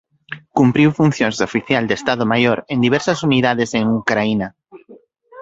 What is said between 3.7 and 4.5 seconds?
en Ucraína.